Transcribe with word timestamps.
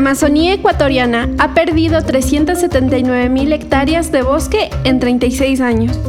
Amazonía 0.00 0.54
ecuatoriana 0.54 1.28
ha 1.38 1.52
perdido 1.52 2.00
379.000 2.00 3.52
hectáreas 3.52 4.10
de 4.10 4.22
bosque 4.22 4.70
en 4.84 4.98
36 4.98 5.60
años. 5.60 6.00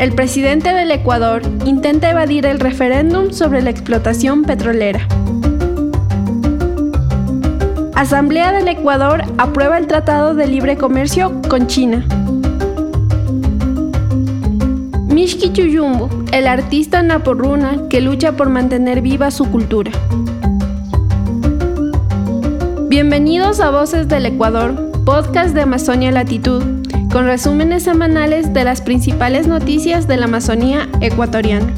El 0.00 0.16
presidente 0.16 0.72
del 0.72 0.90
Ecuador 0.90 1.42
intenta 1.64 2.10
evadir 2.10 2.44
el 2.44 2.58
referéndum 2.58 3.30
sobre 3.30 3.62
la 3.62 3.70
explotación 3.70 4.42
petrolera. 4.42 5.06
Asamblea 7.94 8.50
del 8.50 8.66
Ecuador 8.66 9.22
aprueba 9.38 9.78
el 9.78 9.86
Tratado 9.86 10.34
de 10.34 10.48
Libre 10.48 10.76
Comercio 10.76 11.40
con 11.48 11.68
China. 11.68 12.04
Mishki 15.06 15.52
Chuyumbu, 15.52 16.08
el 16.32 16.48
artista 16.48 17.00
naporruna 17.04 17.86
que 17.88 18.00
lucha 18.00 18.32
por 18.32 18.48
mantener 18.48 19.02
viva 19.02 19.30
su 19.30 19.48
cultura. 19.52 19.92
Bienvenidos 22.92 23.58
a 23.60 23.70
Voces 23.70 24.06
del 24.06 24.26
Ecuador, 24.26 24.92
podcast 25.06 25.54
de 25.54 25.62
Amazonia 25.62 26.12
Latitud, 26.12 26.62
con 27.10 27.24
resúmenes 27.24 27.84
semanales 27.84 28.52
de 28.52 28.64
las 28.64 28.82
principales 28.82 29.46
noticias 29.46 30.06
de 30.06 30.18
la 30.18 30.26
Amazonía 30.26 30.90
ecuatoriana. 31.00 31.72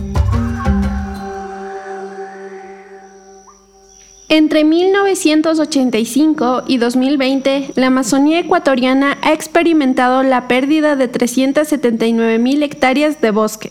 Entre 4.28 4.64
1985 4.64 6.64
y 6.66 6.78
2020, 6.78 7.74
la 7.76 7.86
Amazonía 7.86 8.40
ecuatoriana 8.40 9.16
ha 9.22 9.32
experimentado 9.32 10.24
la 10.24 10.48
pérdida 10.48 10.96
de 10.96 11.12
379.000 11.12 12.64
hectáreas 12.64 13.20
de 13.20 13.30
bosque. 13.30 13.70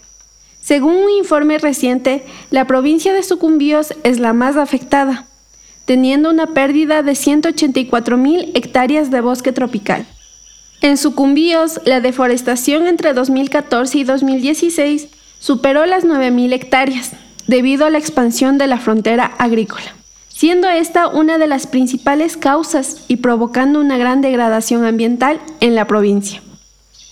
Según 0.61 0.95
un 0.95 1.09
informe 1.09 1.57
reciente, 1.57 2.23
la 2.51 2.67
provincia 2.67 3.11
de 3.11 3.21
Sucumbíos 3.21 3.93
es 4.05 4.21
la 4.21 4.31
más 4.31 4.55
afectada 4.55 5.27
teniendo 5.85 6.29
una 6.29 6.47
pérdida 6.47 7.03
de 7.03 7.13
184.000 7.13 8.51
hectáreas 8.53 9.11
de 9.11 9.21
bosque 9.21 9.51
tropical. 9.51 10.05
En 10.81 10.97
Sucumbíos, 10.97 11.79
la 11.85 12.01
deforestación 12.01 12.87
entre 12.87 13.13
2014 13.13 13.99
y 13.99 14.03
2016 14.03 15.07
superó 15.39 15.85
las 15.85 16.05
9.000 16.05 16.53
hectáreas, 16.53 17.11
debido 17.47 17.85
a 17.85 17.89
la 17.89 17.97
expansión 17.97 18.57
de 18.57 18.67
la 18.67 18.79
frontera 18.79 19.25
agrícola, 19.37 19.95
siendo 20.29 20.69
esta 20.69 21.07
una 21.07 21.37
de 21.37 21.47
las 21.47 21.67
principales 21.67 22.37
causas 22.37 23.03
y 23.07 23.17
provocando 23.17 23.79
una 23.79 23.97
gran 23.97 24.21
degradación 24.21 24.85
ambiental 24.85 25.39
en 25.59 25.75
la 25.75 25.85
provincia. 25.85 26.41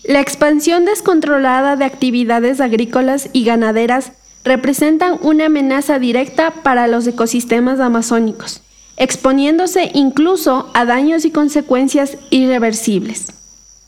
La 0.03 0.19
expansión 0.19 0.85
descontrolada 0.85 1.75
de 1.75 1.85
actividades 1.85 2.59
agrícolas 2.59 3.29
y 3.33 3.43
ganaderas 3.43 4.13
representan 4.43 5.17
una 5.21 5.45
amenaza 5.45 5.99
directa 5.99 6.51
para 6.63 6.87
los 6.87 7.05
ecosistemas 7.07 7.79
amazónicos, 7.79 8.61
exponiéndose 8.97 9.91
incluso 9.93 10.69
a 10.73 10.85
daños 10.85 11.25
y 11.25 11.31
consecuencias 11.31 12.17
irreversibles. 12.29 13.27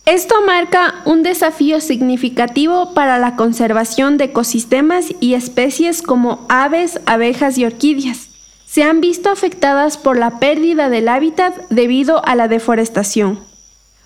Esto 0.05 0.35
marca 0.45 0.95
un 1.05 1.23
desafío 1.23 1.79
significativo 1.79 2.93
para 2.93 3.19
la 3.19 3.37
conservación 3.37 4.17
de 4.17 4.25
ecosistemas 4.25 5.05
y 5.21 5.33
especies 5.33 6.01
como 6.01 6.45
aves, 6.49 6.99
abejas 7.05 7.57
y 7.57 7.63
orquídeas. 7.63 8.27
Se 8.65 8.83
han 8.83 8.99
visto 8.99 9.29
afectadas 9.29 9.97
por 9.97 10.17
la 10.19 10.39
pérdida 10.39 10.89
del 10.89 11.07
hábitat 11.07 11.53
debido 11.69 12.25
a 12.25 12.35
la 12.35 12.49
deforestación. 12.49 13.39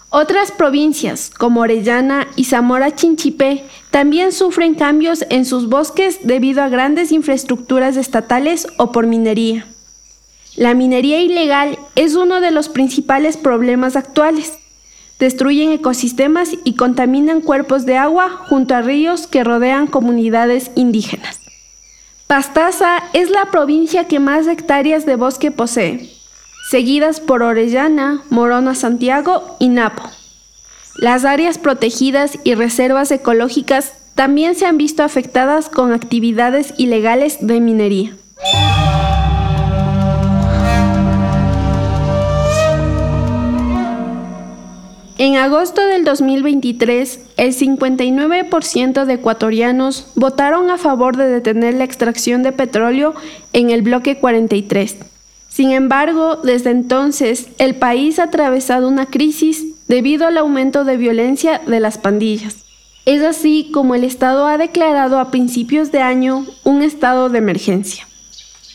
Otras 0.09 0.51
provincias, 0.51 1.29
como 1.29 1.61
Orellana 1.61 2.27
y 2.37 2.45
Zamora 2.45 2.95
Chinchipe, 2.95 3.65
también 3.91 4.31
sufren 4.31 4.73
cambios 4.73 5.25
en 5.29 5.43
sus 5.43 5.67
bosques 5.67 6.19
debido 6.23 6.63
a 6.63 6.69
grandes 6.69 7.11
infraestructuras 7.11 7.97
estatales 7.97 8.67
o 8.77 8.93
por 8.93 9.05
minería. 9.05 9.67
La 10.55 10.73
minería 10.73 11.19
ilegal 11.19 11.77
es 11.95 12.15
uno 12.15 12.39
de 12.39 12.51
los 12.51 12.69
principales 12.69 13.35
problemas 13.35 13.97
actuales. 13.97 14.53
Destruyen 15.19 15.71
ecosistemas 15.71 16.51
y 16.63 16.75
contaminan 16.75 17.41
cuerpos 17.41 17.85
de 17.85 17.97
agua 17.97 18.29
junto 18.47 18.75
a 18.75 18.81
ríos 18.81 19.27
que 19.27 19.43
rodean 19.43 19.87
comunidades 19.87 20.71
indígenas. 20.75 21.41
Pastaza 22.27 23.03
es 23.13 23.29
la 23.29 23.51
provincia 23.51 24.07
que 24.07 24.19
más 24.19 24.47
hectáreas 24.47 25.05
de 25.05 25.15
bosque 25.15 25.51
posee, 25.51 26.16
seguidas 26.69 27.21
por 27.21 27.43
Orellana, 27.43 28.23
Morona 28.29 28.75
Santiago 28.75 29.55
y 29.57 29.69
Napo. 29.69 30.03
Las 30.97 31.23
áreas 31.23 31.57
protegidas 31.57 32.37
y 32.43 32.55
reservas 32.55 33.09
ecológicas 33.11 33.93
también 34.15 34.55
se 34.55 34.65
han 34.65 34.77
visto 34.77 35.03
afectadas 35.03 35.69
con 35.69 35.93
actividades 35.93 36.73
ilegales 36.77 37.37
de 37.39 37.61
minería. 37.61 38.17
En 45.19 45.35
agosto 45.37 45.81
del 45.87 46.03
2023, 46.03 47.19
el 47.37 47.55
59% 47.55 49.05
de 49.05 49.13
ecuatorianos 49.13 50.11
votaron 50.15 50.69
a 50.69 50.77
favor 50.77 51.15
de 51.15 51.27
detener 51.27 51.75
la 51.75 51.85
extracción 51.85 52.43
de 52.43 52.51
petróleo 52.51 53.15
en 53.53 53.69
el 53.69 53.83
bloque 53.83 54.17
43 54.17 54.97
sin 55.57 55.71
embargo, 55.71 56.35
desde 56.35 56.69
entonces, 56.69 57.47
el 57.57 57.73
país 57.73 58.19
ha 58.19 58.25
atravesado 58.25 58.87
una 58.87 59.07
crisis 59.07 59.65
debido 59.87 60.27
al 60.27 60.37
aumento 60.37 60.83
de 60.83 60.97
violencia 60.97 61.61
de 61.65 61.79
las 61.79 61.97
pandillas. 61.97 62.57
Es 63.07 63.23
así 63.23 63.71
como 63.73 63.95
el 63.95 64.03
Estado 64.03 64.45
ha 64.45 64.59
declarado 64.59 65.17
a 65.17 65.31
principios 65.31 65.91
de 65.91 65.99
año 65.99 66.45
un 66.63 66.83
estado 66.83 67.29
de 67.29 67.39
emergencia. 67.39 68.07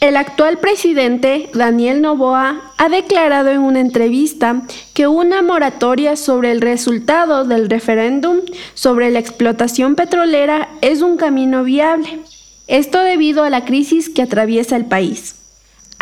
El 0.01 0.17
actual 0.17 0.59
presidente, 0.59 1.51
Daniel 1.55 2.03
Novoa, 2.03 2.61
ha 2.79 2.89
declarado 2.89 3.51
en 3.51 3.61
una 3.61 3.79
entrevista 3.79 4.63
que 4.93 5.07
una 5.07 5.41
moratoria 5.41 6.17
sobre 6.17 6.51
el 6.51 6.61
resultado 6.61 7.45
del 7.45 7.71
referéndum 7.71 8.39
sobre 8.75 9.13
la 9.13 9.21
explotación 9.21 9.95
petrolera 9.95 10.69
es 10.81 11.01
un 11.01 11.17
camino 11.17 11.63
viable. 11.63 12.19
Esto 12.67 12.99
debido 12.99 13.45
a 13.45 13.51
la 13.51 13.65
crisis 13.65 14.11
que 14.11 14.23
atraviesa 14.23 14.75
el 14.75 14.87
país. 14.87 15.37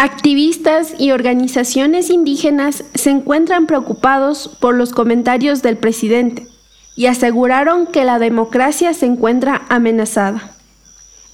Activistas 0.02 0.94
y 0.98 1.10
organizaciones 1.10 2.08
indígenas 2.08 2.84
se 2.94 3.10
encuentran 3.10 3.66
preocupados 3.66 4.48
por 4.58 4.74
los 4.74 4.92
comentarios 4.92 5.60
del 5.60 5.76
presidente 5.76 6.46
y 6.96 7.04
aseguraron 7.04 7.86
que 7.86 8.04
la 8.04 8.18
democracia 8.18 8.94
se 8.94 9.04
encuentra 9.04 9.60
amenazada. 9.68 10.56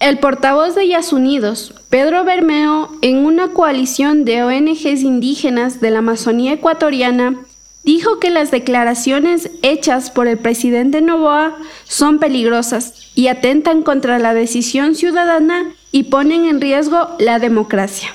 El 0.01 0.19
portavoz 0.19 0.75
de 0.75 0.89
Yas 0.89 1.13
Unidos, 1.13 1.75
Pedro 1.91 2.25
Bermeo, 2.25 2.91
en 3.03 3.25
una 3.25 3.51
coalición 3.51 4.25
de 4.25 4.43
ONGs 4.43 5.03
indígenas 5.05 5.81
de 5.81 5.93
la 5.93 6.01
Amazonía 6.01 6.55
ecuatoriana, 6.55 7.37
dijo 7.85 8.19
que 8.19 8.31
las 8.31 8.51
declaraciones 8.51 9.49
hechas 9.63 10.11
por 10.11 10.27
el 10.27 10.39
presidente 10.39 11.03
Novoa 11.03 11.57
son 11.85 12.19
peligrosas 12.19 13.13
y 13.15 13.29
atentan 13.29 13.85
contra 13.85 14.19
la 14.19 14.35
decisión 14.35 14.97
ciudadana 14.97 15.73
y 15.93 16.03
ponen 16.03 16.47
en 16.47 16.61
riesgo 16.61 17.11
la 17.21 17.39
democracia. 17.39 18.09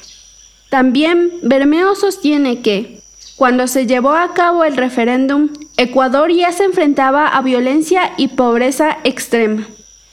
También 0.71 1.33
Bermeo 1.41 1.95
sostiene 1.95 2.61
que, 2.61 3.01
cuando 3.35 3.67
se 3.67 3.87
llevó 3.87 4.13
a 4.13 4.33
cabo 4.33 4.63
el 4.63 4.77
referéndum, 4.77 5.49
Ecuador 5.75 6.31
ya 6.31 6.53
se 6.53 6.63
enfrentaba 6.63 7.27
a 7.27 7.41
violencia 7.41 8.13
y 8.15 8.29
pobreza 8.29 8.97
extrema. 9.03 9.67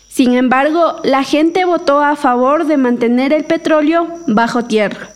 Sin 0.08 0.34
embargo, 0.34 0.97
la 1.04 1.22
gente 1.22 1.64
votó 1.64 2.02
a 2.02 2.16
favor 2.16 2.66
de 2.66 2.76
mantener 2.76 3.32
el 3.32 3.44
petróleo 3.44 4.08
bajo 4.26 4.64
tierra. 4.64 5.10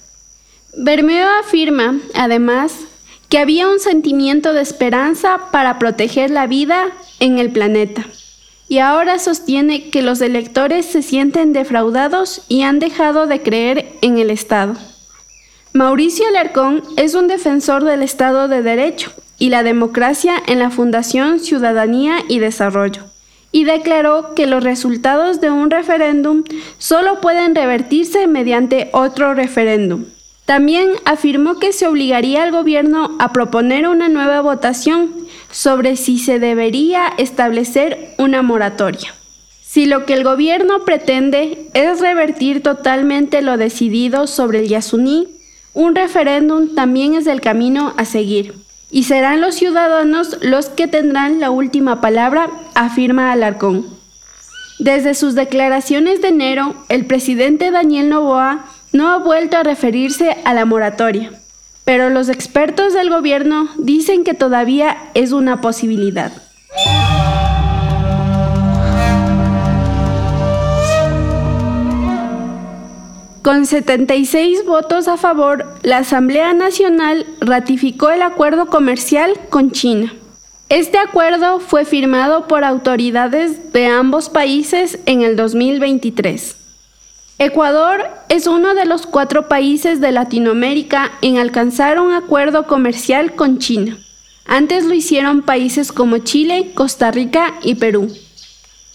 Bermeo 0.76 1.26
afirma, 1.41 1.98
además, 2.14 2.76
que 3.28 3.38
había 3.38 3.66
un 3.66 3.81
sentimiento 3.81 4.52
de 4.52 4.60
esperanza 4.60 5.50
para 5.50 5.81
proteger 5.81 6.31
la 6.31 6.47
vida 6.47 6.84
en 7.19 7.41
el 7.41 7.50
planeta. 7.50 8.06
Y 8.69 8.78
ahora 8.78 9.19
sostiene 9.19 9.91
que 9.91 10.02
los 10.02 10.20
electores 10.20 10.87
se 10.87 11.02
sienten 11.02 11.52
defraudados 11.52 12.43
y 12.49 12.62
han 12.62 12.78
dejado 12.78 13.26
de 13.26 13.43
creer 13.43 13.88
en 14.02 14.19
el 14.19 14.31
Estado. 14.31 14.76
Mauricio 15.74 16.28
Alarcón 16.28 16.82
es 16.98 17.14
un 17.14 17.28
defensor 17.28 17.82
del 17.84 18.02
Estado 18.02 18.46
de 18.46 18.62
Derecho 18.62 19.10
y 19.38 19.48
la 19.48 19.62
democracia 19.62 20.34
en 20.46 20.58
la 20.58 20.69
Fundación 20.69 21.40
Ciudadanía 21.40 22.16
y 22.28 22.40
Desarrollo, 22.40 23.04
y 23.52 23.64
declaró 23.64 24.34
que 24.34 24.46
los 24.46 24.62
resultados 24.62 25.40
de 25.40 25.50
un 25.50 25.70
referéndum 25.70 26.44
solo 26.76 27.22
pueden 27.22 27.54
revertirse 27.54 28.26
mediante 28.26 28.90
otro 28.92 29.32
referéndum. 29.32 30.04
También 30.44 30.90
afirmó 31.06 31.58
que 31.58 31.72
se 31.72 31.86
obligaría 31.86 32.42
al 32.42 32.50
gobierno 32.50 33.16
a 33.19 33.32
proponer 33.32 33.88
una 33.88 34.10
nueva 34.10 34.42
votación 34.42 35.10
sobre 35.50 35.96
si 35.96 36.19
se 36.19 36.38
debería 36.38 37.14
establecer 37.16 38.14
una 38.19 38.42
moratoria. 38.42 39.14
Si 39.62 39.86
lo 39.86 40.04
que 40.04 40.12
el 40.12 40.22
gobierno 40.22 40.84
pretende 40.84 41.70
es 41.72 42.00
revertir 42.00 42.62
totalmente 42.62 43.40
lo 43.40 43.56
decidido 43.56 44.26
sobre 44.26 44.58
el 44.58 44.69
Yasuní, 44.69 45.28
un 45.74 45.94
referéndum 45.94 46.74
también 46.74 47.14
es 47.14 47.26
el 47.26 47.40
camino 47.40 47.94
a 47.96 48.04
seguir, 48.04 48.54
y 48.90 49.04
serán 49.04 49.40
los 49.40 49.54
ciudadanos 49.54 50.36
los 50.42 50.69
que 50.69 50.86
tendrán 50.86 51.40
la 51.40 51.50
última 51.50 52.00
palabra, 52.00 52.50
afirma 52.74 53.32
Alarcón. 53.32 53.86
Desde 54.78 55.14
sus 55.14 55.34
declaraciones 55.34 56.20
de 56.20 56.28
enero, 56.28 56.74
el 56.88 57.06
presidente 57.06 57.70
Daniel 57.70 58.10
Novoa 58.10 58.66
no 58.92 59.10
ha 59.10 59.19
vuelto 59.19 59.56
a 59.56 59.62
referirse 59.62 60.36
a 60.44 60.52
la 60.52 60.64
moratoria, 60.64 61.30
pero 61.84 62.10
los 62.10 62.28
expertos 62.28 62.92
del 62.92 63.08
gobierno 63.08 63.69
dicen 63.78 64.24
que 64.24 64.34
todavía 64.34 64.96
es 65.14 65.32
una 65.32 65.60
posibilidad. 65.60 66.32
Con 73.43 73.67
76 73.67 74.65
votos 74.67 75.09
a 75.09 75.17
favor, 75.17 75.67
la 75.83 75.99
Asamblea 75.99 76.55
Nacional 76.55 77.27
ratificó 77.41 78.11
el 78.11 78.23
acuerdo 78.23 78.67
comercial 78.67 79.33
con 79.50 79.73
China. 79.73 80.15
Este 80.69 80.97
acuerdo 80.97 81.59
fue 81.59 81.85
firmado 81.85 82.47
por 82.47 82.62
autoridades 82.62 83.73
de 83.73 83.87
ambos 83.87 84.29
países 84.29 85.00
en 85.06 85.23
el 85.23 85.35
2023. 85.35 86.56
Ecuador 87.39 88.05
es 88.29 88.47
uno 88.47 88.75
de 88.75 88.85
los 88.85 89.09
cuatro 89.09 89.49
países 89.49 90.00
de 90.00 90.12
Latinoamérica 90.12 91.11
en 91.21 91.39
alcanzar 91.39 91.99
un 91.99 92.12
acuerdo 92.12 92.69
comercial 92.69 93.35
con 93.35 93.59
China. 93.59 93.99
Antes 94.47 94.85
lo 94.85 94.94
hicieron 94.94 95.43
países 95.43 95.91
como 95.91 96.19
Chile, 96.19 96.71
Costa 96.75 97.11
Rica 97.11 97.55
y 97.65 97.75
Perú. 97.75 98.06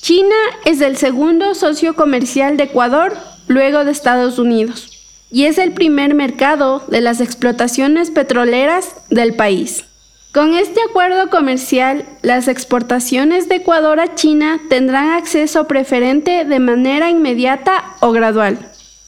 China 0.02 0.36
es 0.64 0.80
el 0.80 0.96
segundo 0.96 1.54
socio 1.54 1.98
comercial 1.98 2.56
de 2.56 2.64
Ecuador 2.64 3.18
luego 3.48 3.86
de 3.86 3.92
Estados 3.92 4.40
Unidos, 4.40 4.90
y 5.32 5.46
es 5.46 5.58
el 5.58 5.74
primer 5.74 6.14
mercado 6.14 6.84
de 6.88 7.02
las 7.02 7.22
explotaciones 7.22 8.12
petroleras 8.12 8.96
del 9.10 9.36
país. 9.36 9.86
Con 10.34 10.54
este 10.54 10.80
acuerdo 10.88 11.30
comercial, 11.30 12.06
las 12.22 12.48
exportaciones 12.48 13.50
de 13.50 13.56
Ecuador 13.56 14.00
a 14.00 14.14
China 14.14 14.60
tendrán 14.70 15.10
acceso 15.10 15.68
preferente 15.68 16.46
de 16.46 16.60
manera 16.60 17.10
inmediata 17.10 17.96
o 18.02 18.12
gradual. 18.12 18.60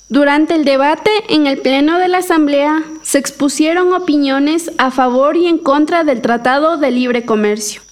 Durante 0.07 0.55
el 0.55 0.65
debate 0.65 1.11
en 1.29 1.45
el 1.45 1.59
Pleno 1.59 1.99
de 1.99 2.07
la 2.07 2.17
Asamblea 2.19 2.83
se 3.03 3.19
expusieron 3.19 3.93
opiniones 3.93 4.71
a 4.79 4.89
favor 4.89 5.37
y 5.37 5.45
en 5.45 5.59
contra 5.59 6.03
del 6.03 6.21
Tratado 6.21 6.77
de 6.77 6.89
Libre 6.89 7.25
Comercio. 7.25 7.83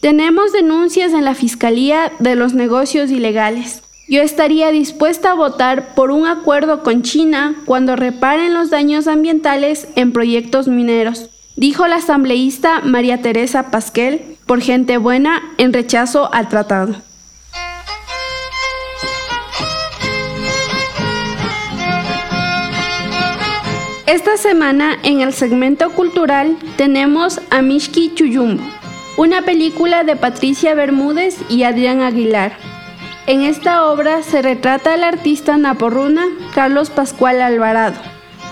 Tenemos 0.00 0.52
denuncias 0.52 1.12
en 1.12 1.26
la 1.26 1.34
Fiscalía 1.34 2.12
de 2.18 2.34
los 2.34 2.54
negocios 2.54 3.10
ilegales. 3.10 3.82
Yo 4.08 4.22
estaría 4.22 4.70
dispuesta 4.70 5.32
a 5.32 5.34
votar 5.34 5.94
por 5.96 6.12
un 6.12 6.28
acuerdo 6.28 6.84
con 6.84 7.02
China 7.02 7.56
cuando 7.64 7.96
reparen 7.96 8.54
los 8.54 8.70
daños 8.70 9.08
ambientales 9.08 9.88
en 9.96 10.12
proyectos 10.12 10.68
mineros, 10.68 11.28
dijo 11.56 11.88
la 11.88 11.96
asambleísta 11.96 12.82
María 12.82 13.20
Teresa 13.20 13.72
Pasquel, 13.72 14.36
por 14.46 14.60
gente 14.60 14.96
buena, 14.98 15.42
en 15.58 15.72
rechazo 15.72 16.32
al 16.32 16.48
tratado. 16.48 16.94
Esta 24.06 24.36
semana 24.36 24.96
en 25.02 25.20
el 25.20 25.32
segmento 25.32 25.90
cultural 25.90 26.56
tenemos 26.76 27.40
a 27.50 27.60
Mishki 27.60 28.14
Chuyumbo, 28.14 28.62
una 29.16 29.42
película 29.42 30.04
de 30.04 30.14
Patricia 30.14 30.76
Bermúdez 30.76 31.38
y 31.48 31.64
Adrián 31.64 32.02
Aguilar, 32.02 32.56
en 33.26 33.42
esta 33.42 33.86
obra 33.86 34.22
se 34.22 34.40
retrata 34.40 34.94
al 34.94 35.02
artista 35.02 35.56
naporruna 35.56 36.26
Carlos 36.54 36.90
Pascual 36.90 37.42
Alvarado, 37.42 37.96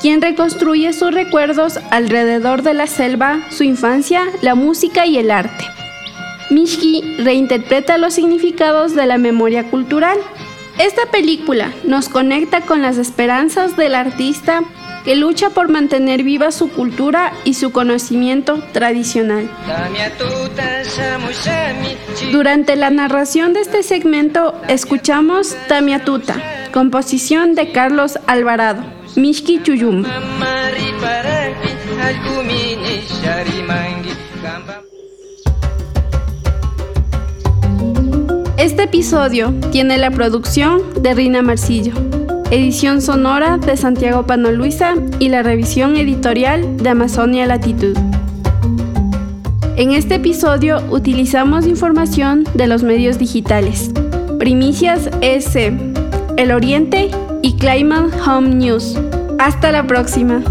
quien 0.01 0.21
reconstruye 0.21 0.93
sus 0.93 1.15
recuerdos 1.15 1.79
alrededor 1.91 2.63
de 2.63 2.75
la 2.75 2.87
selva, 2.87 3.39
su 3.51 3.63
infancia, 3.63 4.23
la 4.43 4.55
música 4.55 5.07
y 5.07 5.19
el 5.19 5.31
arte. 5.31 5.65
Mishki 6.51 7.19
reinterpreta 7.19 7.99
los 7.99 8.15
significados 8.15 8.95
de 8.95 9.07
la 9.07 9.19
memoria 9.19 9.71
cultural. 9.71 10.19
Esta 10.79 11.07
película 11.07 11.73
nos 11.85 12.09
conecta 12.09 12.61
con 12.63 12.83
las 12.83 12.99
esperanzas 12.99 13.77
del 13.77 13.95
artista 13.95 14.63
que 15.05 15.17
lucha 15.17 15.51
por 15.51 15.69
mantener 15.69 16.23
viva 16.23 16.51
su 16.51 16.71
cultura 16.71 17.33
y 17.45 17.55
su 17.55 17.73
conocimiento 17.73 18.61
tradicional. 18.73 19.51
Durante 22.33 22.77
la 22.77 22.91
narración 22.91 23.53
de 23.53 23.61
este 23.61 23.83
segmento 23.83 24.55
escuchamos 24.69 25.57
Tamiatuta, 25.69 26.37
composición 26.73 27.55
de 27.55 27.71
Carlos 27.71 28.19
Alvarado, 28.27 28.83
Mishki 29.15 29.63
Chuyum. 29.63 30.05
Este 38.57 38.85
episodio 38.85 39.53
tiene 39.71 39.99
la 39.99 40.11
producción 40.11 41.03
de 41.03 41.13
Rina 41.13 41.43
Marcillo 41.43 41.93
edición 42.51 43.01
sonora 43.01 43.59
de 43.59 43.77
Santiago 43.77 44.27
Panoluisa 44.27 44.95
y 45.19 45.29
la 45.29 45.43
revisión 45.43 45.97
editorial 45.97 46.77
de 46.77 46.89
Amazonia 46.91 47.47
Latitud. 47.47 47.97
En 49.77 49.93
este 49.93 50.17
episodio 50.17 50.83
utilizamos 50.91 51.67
información 51.67 52.45
de 52.55 52.67
los 52.67 52.83
medios 52.83 53.19
digitales, 53.19 53.91
Primicias 54.39 55.11
S, 55.21 55.73
El 56.37 56.53
Oriente 56.53 57.11
y 57.43 57.55
Climate 57.55 58.17
Home 58.27 58.55
News. 58.55 58.99
Hasta 59.39 59.73
la 59.73 59.87
próxima. 59.87 60.43